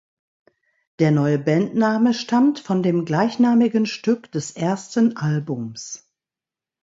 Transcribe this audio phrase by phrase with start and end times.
[0.97, 6.09] Der neue Bandname stammt von dem gleichnamigen Stück des ersten Albums.